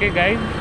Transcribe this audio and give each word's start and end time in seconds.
Okay, 0.00 0.10
guys. 0.10 0.57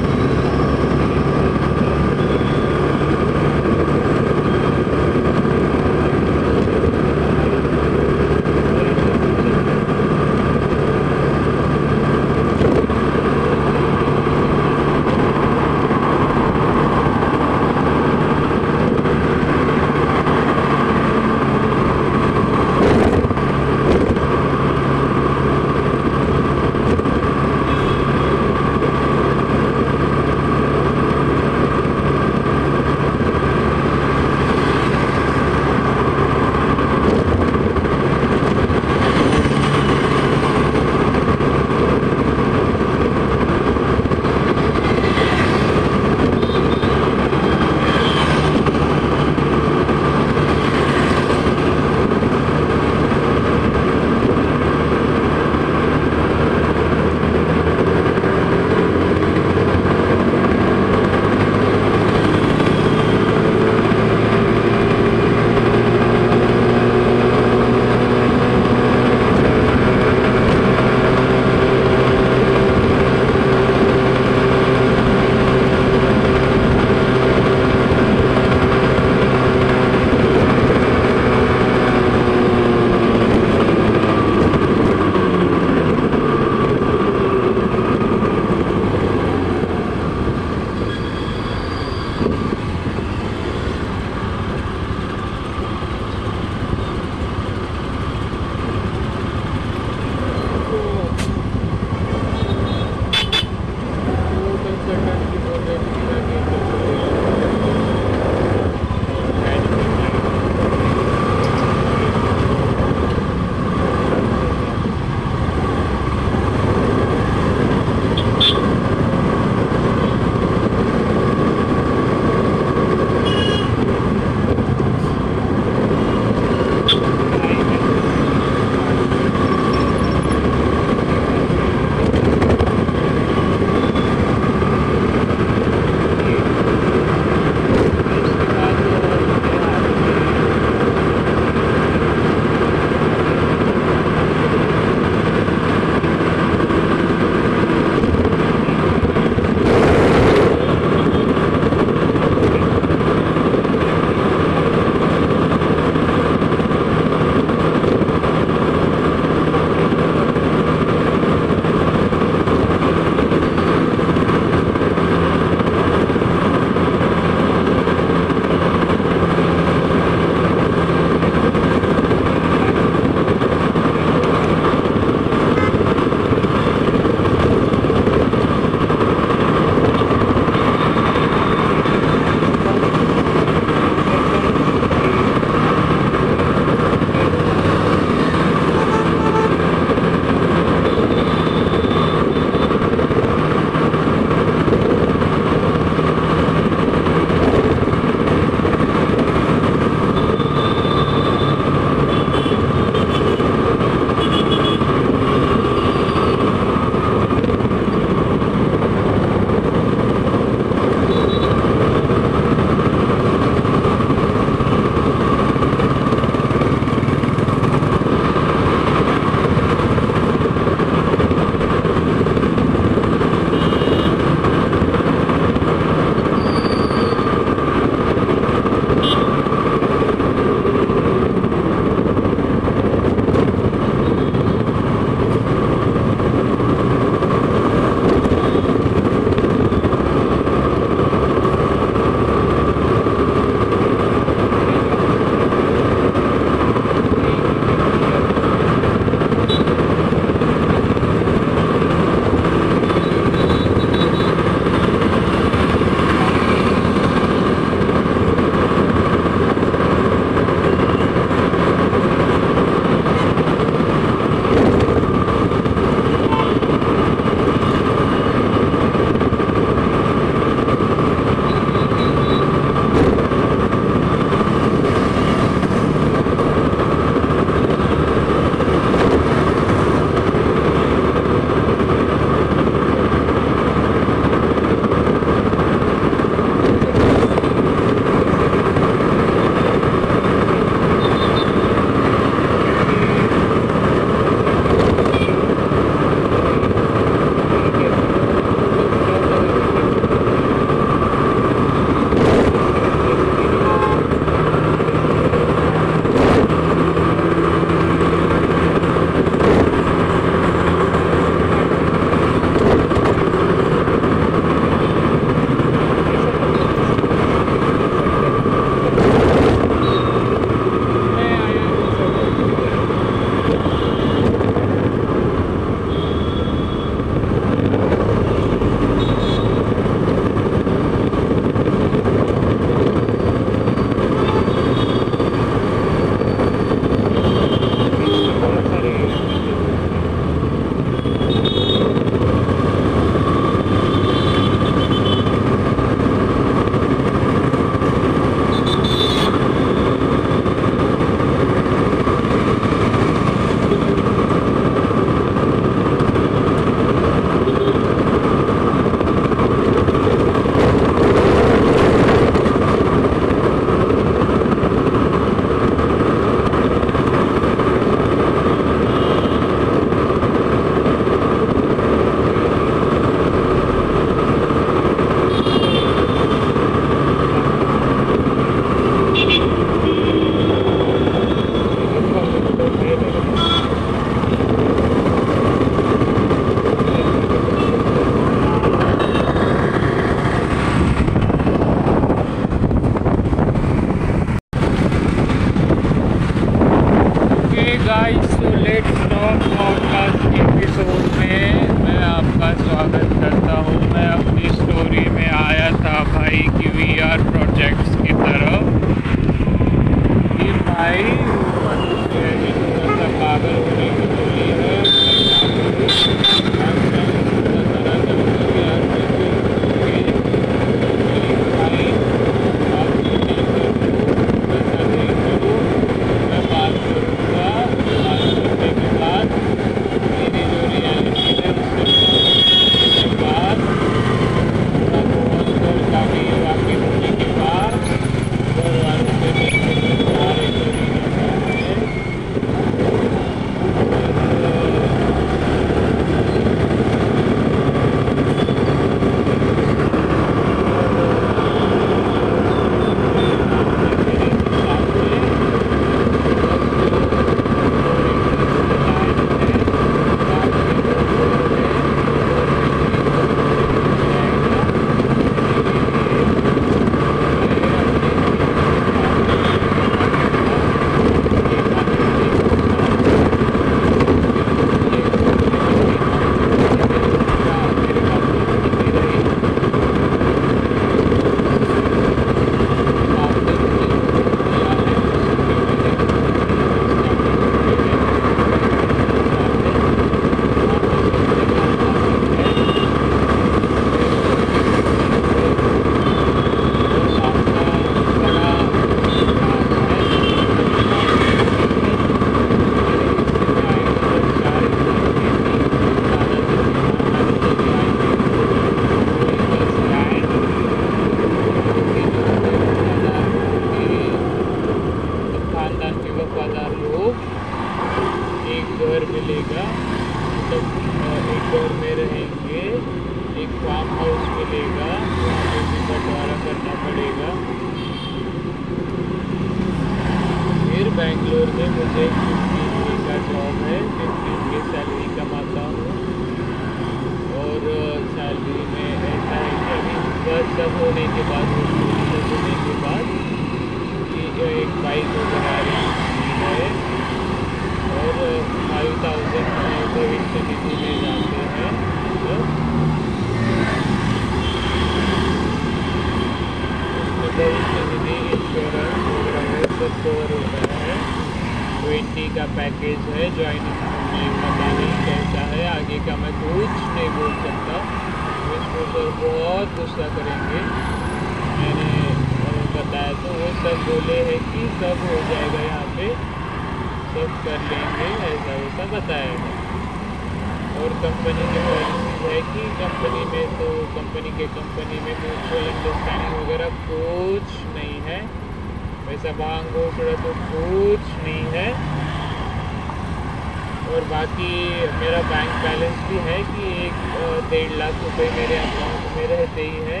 में 599.16 599.26
रहते 599.26 599.62
ही 599.62 599.78
है। 599.88 600.00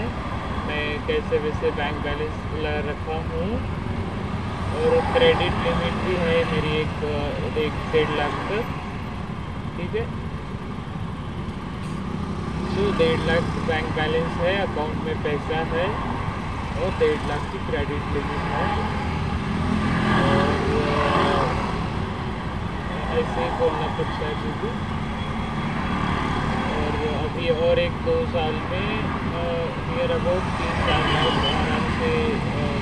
मैं 0.68 0.84
कैसे 1.06 1.38
वैसे 1.38 1.70
बैंक 1.78 2.02
बैलेंस 2.04 2.36
रखा 2.90 3.16
हूँ। 3.30 3.48
और 4.76 4.94
क्रेडिट 5.14 5.52
लिमिट 5.66 5.94
भी 6.06 6.14
है 6.16 6.38
मेरी 6.52 6.72
एक 6.80 7.04
एक 7.58 7.74
डेढ़ 7.92 8.10
लाख 8.18 8.34
तक। 8.50 8.64
ठीक 9.76 9.94
है? 9.96 10.04
जो 12.76 12.90
डेढ़ 12.98 13.20
लाख 13.28 13.44
बैंक 13.68 13.86
बैलेंस 13.96 14.32
है 14.40 14.54
अकाउंट 14.62 15.06
में 15.06 15.22
पैसा 15.22 15.60
है 15.72 15.86
और 16.82 16.90
डेढ़ 17.00 17.22
लाख 17.28 17.46
की 17.52 17.58
क्रेडिट 17.70 18.04
लिमिट 18.16 18.44
है। 18.56 18.66
और 20.26 20.44
ऐसे 23.20 23.40
ही 23.40 23.50
बोलना 23.60 23.88
पड़ता 23.98 24.26
है 24.26 24.34
क्योंकि 24.42 25.05
अभी 27.36 27.48
और 27.62 27.78
एक 27.78 27.96
दो 28.04 28.12
साल 28.26 28.54
में 28.68 28.84
नियर 29.86 30.12
अबाउट 30.12 30.44
तीन 30.58 30.76
चार 30.84 31.02
लाख 31.08 31.34
आराम 31.48 31.82
से 31.96 32.12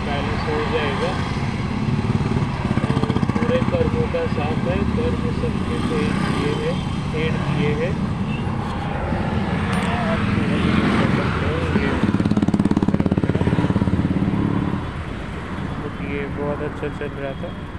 बैलेंस 0.05 0.45
हो 0.49 0.59
जाएगा। 0.75 1.11
पूरे 3.33 3.59
कर्मों 3.73 4.07
का 4.13 4.23
साथ 4.37 4.63
है, 4.69 4.77
कर्म 4.93 5.27
सबके 5.41 5.81
सही 5.89 6.07
किए 6.21 6.53
हैं 6.63 6.77
हेड 7.17 7.43
किए 7.49 7.73
हैं। 7.83 7.93
तो 15.83 16.13
ये 16.15 16.27
बहुत 16.41 16.69
अच्छा 16.71 16.89
चल 16.99 17.23
रहा 17.23 17.33
था। 17.43 17.74